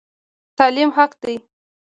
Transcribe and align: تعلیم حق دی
تعلیم 0.57 0.89
حق 0.97 1.11
دی 1.21 1.35